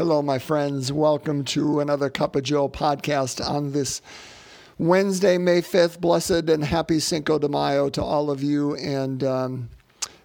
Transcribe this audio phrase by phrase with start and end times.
[0.00, 0.90] Hello, my friends.
[0.90, 4.00] Welcome to another Cup of Joe podcast on this
[4.78, 6.00] Wednesday, May 5th.
[6.00, 9.68] Blessed and happy Cinco de Mayo to all of you, and um,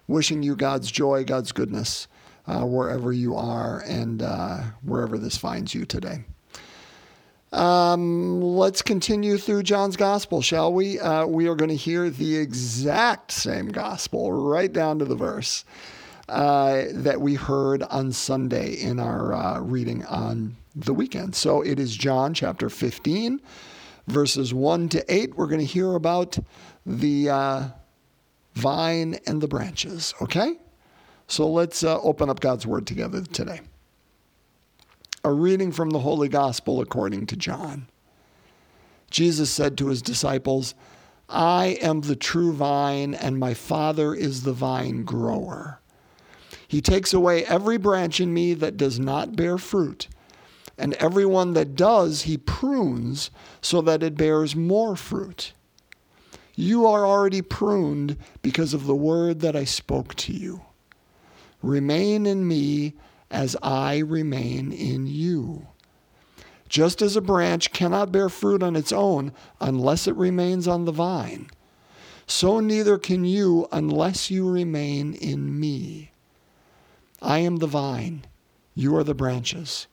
[0.08, 2.08] wishing you God's joy, God's goodness,
[2.46, 6.24] uh, wherever you are and uh, wherever this finds you today.
[7.52, 10.98] Um, let's continue through John's gospel, shall we?
[10.98, 15.66] Uh, we are going to hear the exact same gospel, right down to the verse
[16.28, 21.34] uh, that we heard on Sunday in our uh, reading on the weekend.
[21.34, 23.40] So it is John chapter 15,
[24.06, 25.36] verses 1 to 8.
[25.36, 26.38] We're going to hear about
[26.84, 27.68] the uh,
[28.54, 30.56] vine and the branches, okay?
[31.28, 33.60] So let's uh, open up God's word together today.
[35.24, 37.88] A reading from the Holy Gospel according to John.
[39.10, 40.74] Jesus said to his disciples,
[41.28, 45.80] I am the true vine, and my Father is the vine grower.
[46.68, 50.08] He takes away every branch in me that does not bear fruit,
[50.76, 55.52] and every one that does, he prunes so that it bears more fruit.
[56.54, 60.62] You are already pruned because of the word that I spoke to you.
[61.62, 62.94] Remain in me
[63.30, 65.66] as I remain in you.
[66.68, 70.92] Just as a branch cannot bear fruit on its own unless it remains on the
[70.92, 71.48] vine,
[72.26, 76.10] so neither can you unless you remain in me.
[77.26, 78.24] I am the vine,
[78.76, 79.88] you are the branches.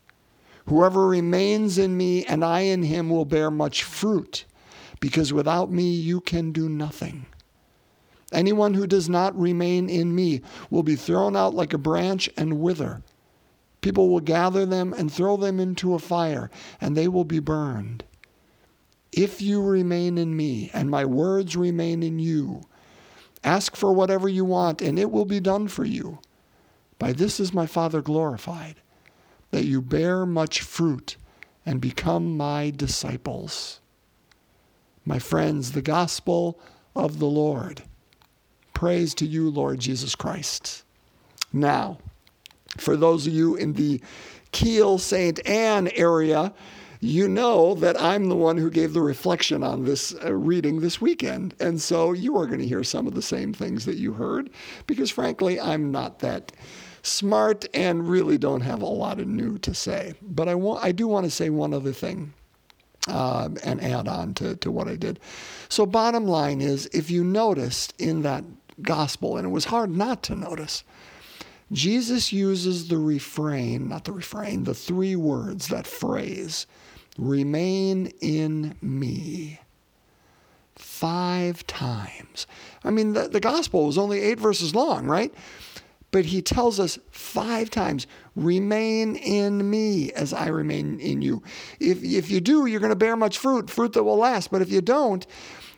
[0.67, 4.45] Whoever remains in me and I in him will bear much fruit,
[4.99, 7.25] because without me you can do nothing.
[8.31, 12.59] Anyone who does not remain in me will be thrown out like a branch and
[12.59, 13.01] wither.
[13.81, 18.03] People will gather them and throw them into a fire, and they will be burned.
[19.11, 22.61] If you remain in me and my words remain in you,
[23.43, 26.19] ask for whatever you want, and it will be done for you.
[26.99, 28.75] By this is my Father glorified,
[29.51, 31.17] that you bear much fruit
[31.65, 33.79] and become my disciples.
[35.05, 36.59] My friends, the gospel
[36.95, 37.83] of the Lord.
[38.73, 40.83] Praise to you, Lord Jesus Christ.
[41.51, 41.99] Now,
[42.77, 44.01] for those of you in the
[44.51, 45.45] Kiel St.
[45.47, 46.53] Anne area,
[47.03, 51.01] you know that I'm the one who gave the reflection on this uh, reading this
[51.01, 51.53] weekend.
[51.59, 54.49] And so you are going to hear some of the same things that you heard
[54.87, 56.53] because, frankly, I'm not that
[57.01, 60.13] smart and really don't have a lot of new to say.
[60.21, 62.33] But I, want, I do want to say one other thing.
[63.05, 65.19] Uh, and add on to, to what I did.
[65.67, 68.45] So, bottom line is if you noticed in that
[68.81, 70.85] gospel, and it was hard not to notice,
[71.71, 76.67] Jesus uses the refrain, not the refrain, the three words, that phrase,
[77.17, 79.59] remain in me,
[80.75, 82.47] five times.
[82.83, 85.33] I mean, the, the gospel was only eight verses long, right?
[86.11, 91.41] But he tells us five times, remain in me as I remain in you.
[91.79, 94.51] If, if you do, you're going to bear much fruit, fruit that will last.
[94.51, 95.25] But if you don't,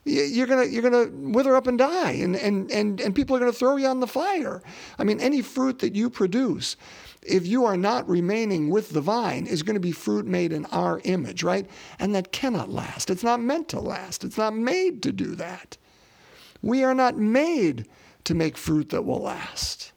[0.05, 3.51] you're gonna you're gonna wither up and die, and and and and people are gonna
[3.51, 4.61] throw you on the fire.
[4.99, 6.77] I mean, any fruit that you produce,
[7.23, 10.65] if you are not remaining with the vine, is going to be fruit made in
[10.67, 11.67] our image, right?
[11.99, 13.09] And that cannot last.
[13.09, 14.23] It's not meant to last.
[14.23, 15.77] It's not made to do that.
[16.61, 17.87] We are not made
[18.25, 19.91] to make fruit that will last.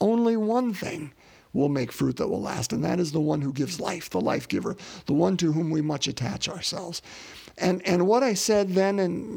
[0.00, 1.12] Only one thing
[1.52, 4.20] will make fruit that will last, and that is the one who gives life, the
[4.20, 4.76] life giver,
[5.06, 7.02] the one to whom we much attach ourselves.
[7.58, 9.36] And, and what I said then, and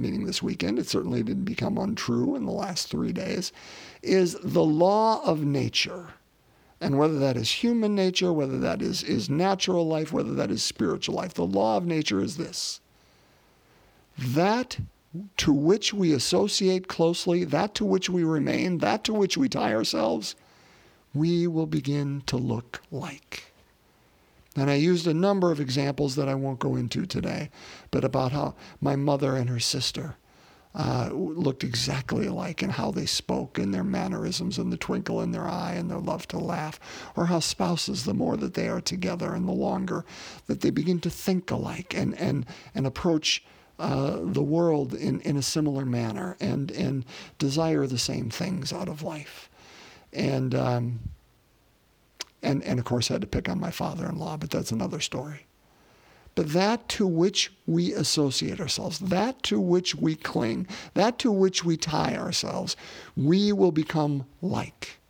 [0.00, 3.52] meaning this weekend, it certainly didn't become untrue in the last three days,
[4.02, 6.14] is the law of nature.
[6.80, 10.62] And whether that is human nature, whether that is, is natural life, whether that is
[10.62, 12.80] spiritual life, the law of nature is this
[14.18, 14.78] that
[15.36, 19.72] to which we associate closely, that to which we remain, that to which we tie
[19.72, 20.34] ourselves,
[21.14, 23.47] we will begin to look like.
[24.58, 27.50] And I used a number of examples that I won't go into today,
[27.92, 30.16] but about how my mother and her sister
[30.74, 35.30] uh, looked exactly alike and how they spoke and their mannerisms and the twinkle in
[35.30, 36.80] their eye and their love to laugh,
[37.14, 40.04] or how spouses, the more that they are together and the longer
[40.46, 42.44] that they begin to think alike and, and,
[42.74, 43.44] and approach
[43.78, 47.04] uh, the world in, in a similar manner and, and
[47.38, 49.48] desire the same things out of life.
[50.12, 50.98] And, um,
[52.42, 54.70] and, and of course, I had to pick on my father in law, but that's
[54.70, 55.46] another story.
[56.34, 61.64] But that to which we associate ourselves, that to which we cling, that to which
[61.64, 62.76] we tie ourselves,
[63.16, 65.00] we will become like.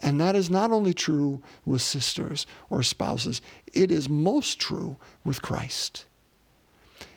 [0.00, 3.40] And that is not only true with sisters or spouses,
[3.72, 6.04] it is most true with Christ.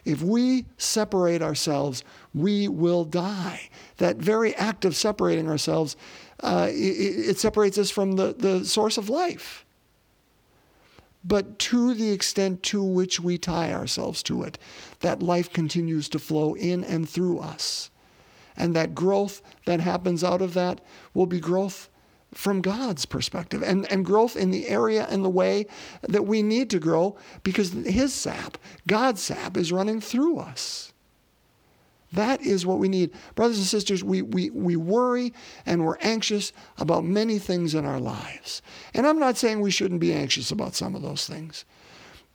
[0.05, 3.69] If we separate ourselves, we will die.
[3.97, 5.97] That very act of separating ourselves,
[6.41, 9.65] uh, it, it separates us from the, the source of life.
[11.23, 14.57] but to the extent to which we tie ourselves to it,
[15.01, 17.89] that life continues to flow in and through us.
[18.55, 20.81] And that growth that happens out of that
[21.13, 21.89] will be growth
[22.33, 25.65] from God's perspective and, and growth in the area and the way
[26.01, 30.93] that we need to grow because His sap, God's sap, is running through us.
[32.13, 33.11] That is what we need.
[33.35, 35.33] Brothers and sisters, we, we, we worry
[35.65, 38.61] and we're anxious about many things in our lives.
[38.93, 41.65] And I'm not saying we shouldn't be anxious about some of those things.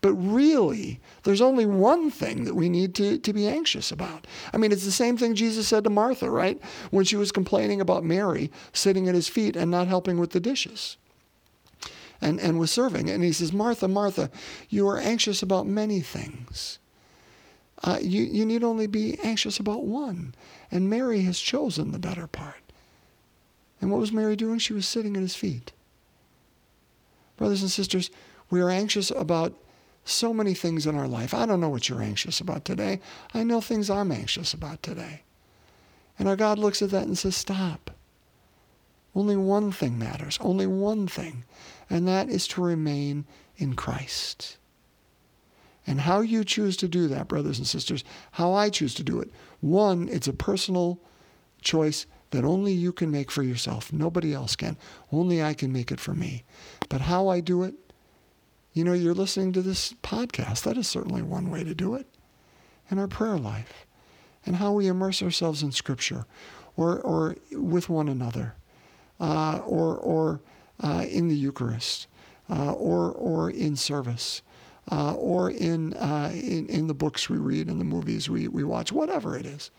[0.03, 4.27] But really, there's only one thing that we need to, to be anxious about.
[4.53, 6.61] I mean, it's the same thing Jesus said to Martha, right?
[6.91, 10.41] When she was complaining about Mary sitting at his feet and not helping with the
[10.41, 10.97] dishes
[12.21, 13.09] and, and was serving.
[13.09, 14.29] And he says, Martha, Martha,
[14.69, 16.81] you are anxious about many things.
[17.83, 20.35] Uh, you, you need only be anxious about one.
[20.71, 22.63] And Mary has chosen the better part.
[23.81, 24.59] And what was Mary doing?
[24.59, 25.73] She was sitting at his feet.
[27.37, 28.11] Brothers and sisters,
[28.51, 29.55] we are anxious about
[30.05, 31.35] so many things in our life.
[31.35, 33.01] I don't know what you're anxious about today.
[33.35, 35.23] I know things I'm anxious about today.
[36.19, 37.91] And our God looks at that and says, Stop.
[39.15, 41.45] Only one thing matters, only one thing,
[41.91, 43.27] and that is to remain
[43.57, 44.57] in Christ.
[45.87, 49.21] And how you choose to do that, brothers and sisters, how I choose to do
[49.21, 49.31] it.
[49.61, 51.01] One, it's a personal
[51.61, 53.93] choice that only you can make for yourself.
[53.93, 54.77] Nobody else can.
[55.11, 56.45] Only I can make it for me.
[56.89, 57.75] But how I do it,
[58.73, 60.63] you know, you're listening to this podcast.
[60.63, 62.07] That is certainly one way to do it.
[62.91, 63.87] And our prayer life
[64.45, 66.27] and how we immerse ourselves in Scripture
[66.77, 68.55] or, or with one another
[69.21, 70.41] uh, or, or
[70.81, 72.07] uh, in the Eucharist
[72.51, 74.43] uh, or, or in service.
[74.91, 78.65] Uh, or in, uh, in, in the books we read and the movies we, we
[78.65, 79.71] watch, whatever it is,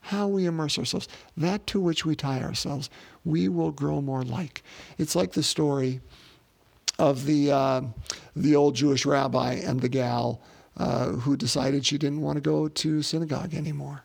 [0.00, 1.06] how we immerse ourselves,
[1.36, 2.90] that to which we tie ourselves,
[3.24, 4.62] we will grow more like.
[4.98, 6.00] It's like the story
[6.98, 7.82] of the uh,
[8.36, 10.42] the old Jewish rabbi and the gal
[10.76, 14.04] uh, who decided she didn't want to go to synagogue anymore.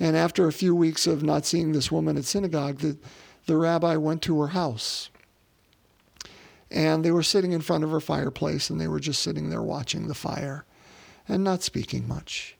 [0.00, 2.96] And after a few weeks of not seeing this woman at synagogue, the,
[3.46, 5.10] the rabbi went to her house.
[6.70, 9.62] And they were sitting in front of her fireplace and they were just sitting there
[9.62, 10.64] watching the fire
[11.26, 12.56] and not speaking much.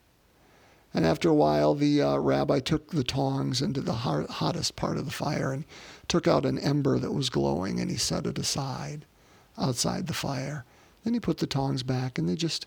[0.94, 5.04] And after a while, the uh, rabbi took the tongs into the hottest part of
[5.04, 5.64] the fire and
[6.08, 9.04] took out an ember that was glowing and he set it aside
[9.58, 10.64] outside the fire.
[11.04, 12.66] Then he put the tongs back and they just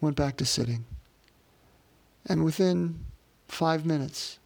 [0.00, 0.86] went back to sitting.
[2.26, 3.04] And within
[3.48, 4.38] five minutes,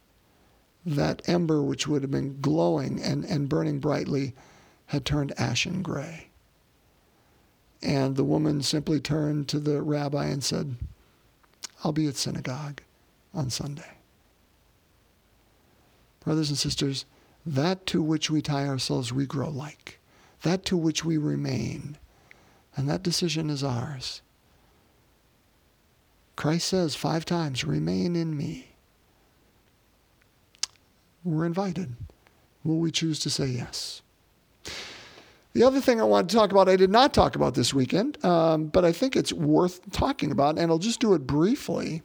[0.85, 4.33] that ember, which would have been glowing and, and burning brightly,
[4.87, 6.24] had turned ashen gray.
[7.85, 10.75] And the woman simply turned to the rabbi and said,
[11.83, 12.81] I'll be at synagogue
[13.31, 13.97] on Sunday.
[16.23, 17.05] Brothers and sisters,
[17.45, 19.99] that to which we tie ourselves, we grow like
[20.41, 21.97] that to which we remain.
[22.75, 24.21] And that decision is ours.
[26.35, 28.69] Christ says five times, remain in me.
[31.23, 31.95] We're invited.
[32.63, 34.01] Will we choose to say yes?
[35.55, 38.23] The other thing I want to talk about, I did not talk about this weekend,
[38.25, 42.03] um, but I think it's worth talking about, and I'll just do it briefly,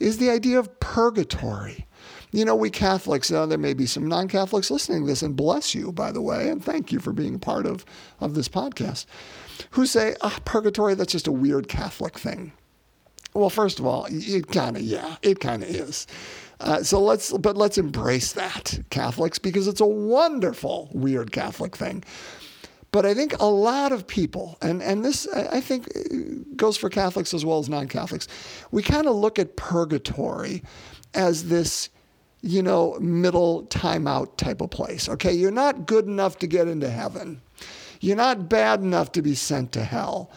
[0.00, 1.86] is the idea of purgatory.
[2.30, 5.36] You know, we Catholics, uh, there may be some non Catholics listening to this, and
[5.36, 7.84] bless you, by the way, and thank you for being part of,
[8.20, 9.04] of this podcast,
[9.72, 12.52] who say, oh, purgatory, that's just a weird Catholic thing.
[13.34, 16.06] Well, first of all, it kind of, yeah, it kind of is.
[16.58, 22.02] Uh, so let's, but let's embrace that, Catholics, because it's a wonderful, weird Catholic thing.
[22.92, 26.16] But I think a lot of people, and, and this I think uh,
[26.56, 28.28] goes for Catholics as well as non Catholics,
[28.70, 30.62] we kind of look at purgatory
[31.14, 31.88] as this
[32.42, 35.08] you know, middle timeout type of place.
[35.08, 37.40] Okay, you're not good enough to get into heaven.
[38.00, 40.30] You're not bad enough to be sent to hell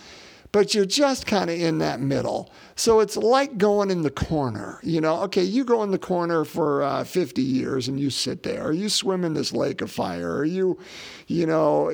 [0.56, 2.50] but you're just kind of in that middle.
[2.78, 4.80] So it's like going in the corner.
[4.84, 8.44] You know, okay, you go in the corner for uh, 50 years and you sit
[8.44, 10.80] there, or you swim in this lake of fire, or you,
[11.28, 11.92] you know,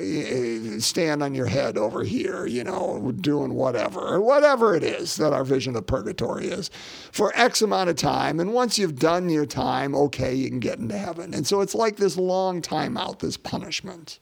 [0.78, 5.32] stand on your head over here, you know, doing whatever, or whatever it is that
[5.32, 6.70] our vision of purgatory is
[7.10, 8.38] for X amount of time.
[8.38, 11.34] And once you've done your time, okay, you can get into heaven.
[11.34, 14.20] And so it's like this long time out, this punishment.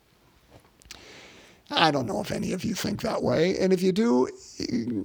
[1.73, 3.57] I don't know if any of you think that way.
[3.59, 4.29] And if you do,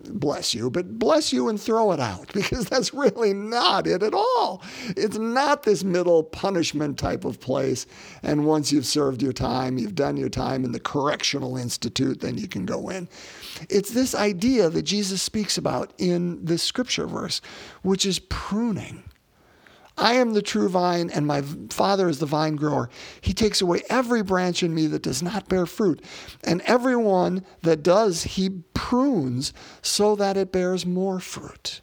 [0.09, 4.13] bless you, but bless you and throw it out because that's really not it at
[4.13, 4.63] all.
[4.97, 7.85] It's not this middle punishment type of place.
[8.23, 12.37] And once you've served your time, you've done your time in the correctional institute, then
[12.37, 13.07] you can go in.
[13.69, 17.41] It's this idea that Jesus speaks about in this scripture verse,
[17.83, 19.03] which is pruning.
[19.97, 22.89] I am the true vine, and my Father is the vine grower.
[23.21, 26.03] He takes away every branch in me that does not bear fruit,
[26.43, 31.81] and every one that does, he prunes so that it bears more fruit.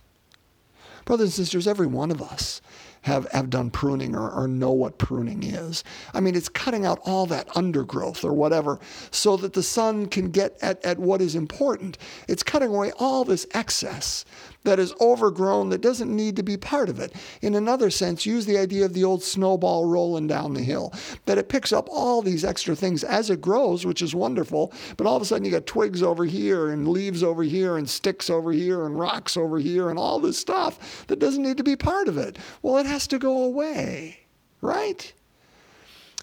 [1.04, 2.60] Brothers and sisters, every one of us
[3.02, 5.82] have, have done pruning or, or know what pruning is.
[6.14, 8.78] I mean, it's cutting out all that undergrowth or whatever
[9.10, 11.98] so that the sun can get at, at what is important.
[12.28, 14.24] It's cutting away all this excess
[14.64, 17.12] that is overgrown that doesn't need to be part of it.
[17.40, 20.92] In another sense, use the idea of the old snowball rolling down the hill,
[21.26, 25.06] that it picks up all these extra things as it grows, which is wonderful, but
[25.06, 28.30] all of a sudden you got twigs over here and leaves over here and sticks
[28.30, 31.76] over here and rocks over here and all this stuff that doesn't need to be
[31.76, 32.38] part of it.
[32.62, 34.20] Well, it has to go away,
[34.60, 35.12] right?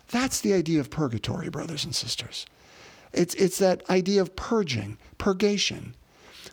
[0.10, 2.46] That's the idea of purgatory, brothers and sisters.
[3.14, 5.96] It's, it's that idea of purging, purgation.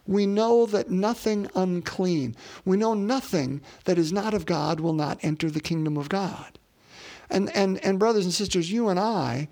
[0.06, 5.18] We know that nothing unclean, we know nothing that is not of God will not
[5.22, 6.58] enter the kingdom of God.
[7.28, 9.48] And, and, and brothers and sisters, you and I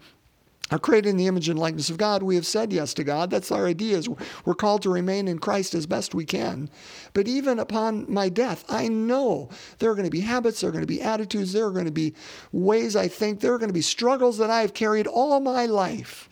[0.70, 2.22] are created in the image and likeness of God.
[2.22, 3.30] We have said yes to God.
[3.30, 3.98] That's our idea.
[3.98, 4.08] Is
[4.44, 6.70] we're called to remain in Christ as best we can.
[7.12, 10.72] But even upon my death, I know there are going to be habits, there are
[10.72, 12.14] going to be attitudes, there are going to be
[12.52, 15.66] ways I think, there are going to be struggles that I have carried all my
[15.66, 16.28] life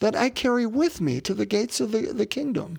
[0.00, 2.78] that I carry with me to the gates of the, the kingdom.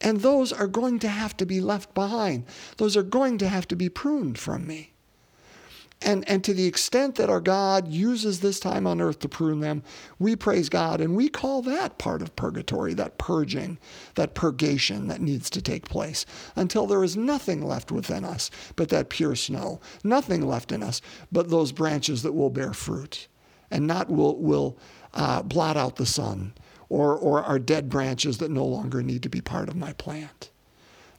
[0.00, 2.46] And those are going to have to be left behind.
[2.78, 4.92] Those are going to have to be pruned from me.
[6.02, 9.60] And, and to the extent that our God uses this time on earth to prune
[9.60, 9.82] them,
[10.18, 10.98] we praise God.
[11.00, 13.78] And we call that part of purgatory, that purging,
[14.14, 16.24] that purgation that needs to take place
[16.56, 21.02] until there is nothing left within us but that pure snow, nothing left in us
[21.30, 23.28] but those branches that will bear fruit
[23.70, 24.78] and not will, will
[25.12, 26.54] uh, blot out the sun
[26.90, 30.50] or, or are dead branches that no longer need to be part of my plant.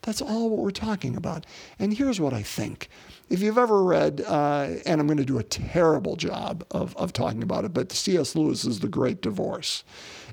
[0.03, 1.45] That's all what we're talking about.
[1.79, 2.89] And here's what I think.
[3.29, 7.13] If you've ever read, uh, and I'm going to do a terrible job of, of
[7.13, 8.35] talking about it, but C.S.
[8.35, 9.83] Lewis's The Great Divorce.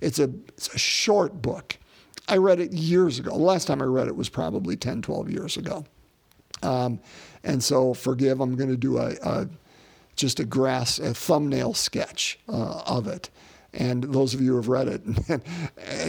[0.01, 1.77] It's a, it's a short book.
[2.29, 3.31] I read it years ago.
[3.31, 5.85] The last time I read it was probably 10, 12 years ago.
[6.63, 6.99] Um,
[7.45, 9.49] and so forgive, I'm going to do a, a
[10.17, 13.31] just a grass, a thumbnail sketch uh, of it.
[13.75, 15.03] And those of you who have read it,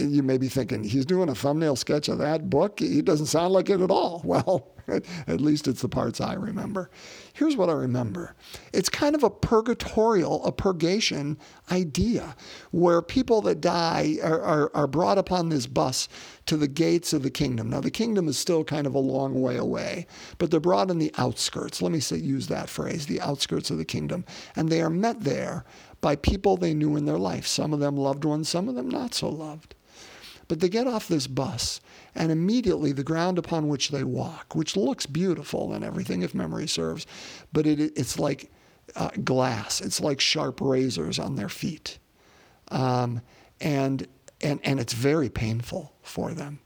[0.00, 2.80] you may be thinking, he's doing a thumbnail sketch of that book?
[2.80, 4.22] He doesn't sound like it at all.
[4.30, 4.72] Well,
[5.26, 6.90] at least it's the parts I remember.
[7.32, 8.34] Here's what I remember
[8.72, 11.38] it's kind of a purgatorial, a purgation
[11.70, 12.34] idea
[12.70, 16.08] where people that die are, are, are brought upon this bus
[16.46, 17.70] to the gates of the kingdom.
[17.70, 20.06] Now, the kingdom is still kind of a long way away,
[20.38, 21.80] but they're brought in the outskirts.
[21.80, 24.24] Let me say, use that phrase, the outskirts of the kingdom.
[24.56, 25.64] And they are met there
[26.00, 28.88] by people they knew in their life, some of them loved ones, some of them
[28.88, 29.74] not so loved.
[30.48, 31.80] But they get off this bus,
[32.14, 36.66] and immediately the ground upon which they walk, which looks beautiful and everything, if memory
[36.66, 37.06] serves,
[37.52, 38.50] but it, it's like
[38.96, 41.98] uh, glass, it's like sharp razors on their feet.
[42.68, 43.20] Um,
[43.60, 44.06] and,
[44.40, 46.60] and, and it's very painful for them.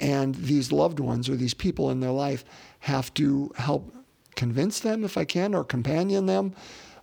[0.00, 2.44] And these loved ones or these people in their life
[2.80, 3.94] have to help
[4.34, 6.54] convince them, if I can, or companion them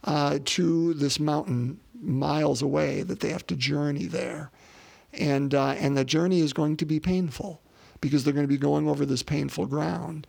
[0.04, 4.52] uh, to this mountain miles away that they have to journey there.
[5.14, 7.62] And, uh, and the journey is going to be painful
[8.02, 10.28] because they're going to be going over this painful ground.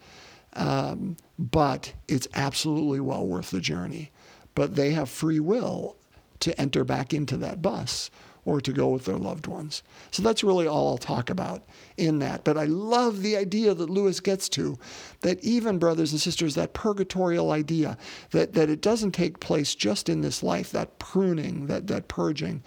[0.52, 4.12] Um, but it's absolutely well worth the journey.
[4.54, 5.97] But they have free will
[6.40, 8.11] to enter back into that bus
[8.44, 9.82] or to go with their loved ones.
[10.10, 11.62] So that's really all I'll talk about
[11.96, 12.44] in that.
[12.44, 14.78] But I love the idea that Lewis gets to
[15.20, 17.96] that even, brothers and sisters, that purgatorial idea,
[18.30, 22.62] that, that it doesn't take place just in this life, that pruning, that, that purging,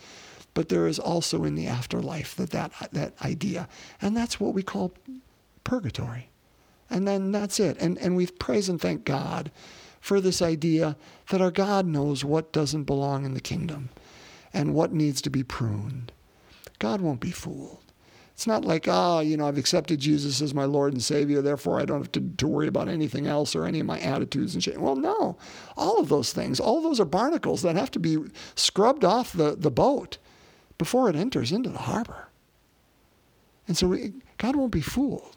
[0.54, 3.68] but there is also in the afterlife that, that, that idea.
[4.02, 4.94] And that's what we call
[5.64, 6.30] purgatory.
[6.90, 7.78] And then that's it.
[7.80, 9.52] And, and we praise and thank God
[10.00, 10.96] for this idea
[11.30, 13.90] that our God knows what doesn't belong in the kingdom
[14.54, 16.12] and what needs to be pruned.
[16.80, 17.84] God won't be fooled.
[18.34, 21.42] It's not like, ah, oh, you know, I've accepted Jesus as my Lord and Savior,
[21.42, 24.54] therefore I don't have to, to worry about anything else or any of my attitudes
[24.54, 24.80] and shit.
[24.80, 25.38] Well, no.
[25.76, 28.18] All of those things, all those are barnacles that have to be
[28.54, 30.20] scrubbed off the, the boat
[30.78, 32.28] before it enters into the harbor.
[33.68, 35.36] And so we, God won't be fooled.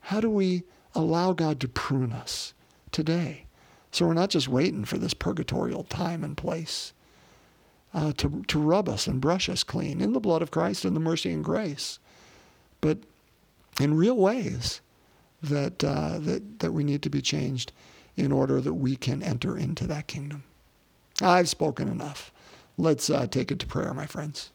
[0.00, 0.64] How do we
[0.96, 2.52] allow God to prune us
[2.90, 3.46] today?
[3.92, 6.92] So we're not just waiting for this purgatorial time and place
[7.94, 10.96] uh, to, to rub us and brush us clean in the blood of Christ and
[10.96, 11.98] the mercy and grace,
[12.80, 12.98] but
[13.80, 14.80] in real ways
[15.42, 17.72] that, uh, that, that we need to be changed
[18.16, 20.44] in order that we can enter into that kingdom.
[21.20, 22.32] I've spoken enough.
[22.78, 24.50] Let's uh, take it to prayer, my friends.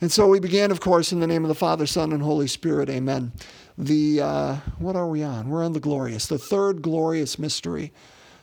[0.00, 2.46] And so we began, of course, in the name of the Father, Son, and Holy
[2.46, 2.90] Spirit.
[2.90, 3.32] Amen.
[3.78, 5.48] the, uh, what are we on?
[5.48, 7.92] We're on the glorious, the third glorious mystery,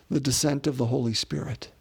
[0.09, 1.69] the descent of the Holy Spirit.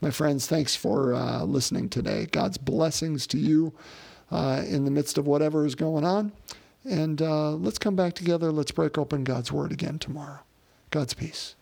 [0.00, 2.26] My friends, thanks for uh, listening today.
[2.26, 3.72] God's blessings to you
[4.30, 6.30] uh, in the midst of whatever is going on.
[6.84, 8.52] And uh, let's come back together.
[8.52, 10.38] Let's break open God's Word again tomorrow.
[10.90, 11.56] God's peace.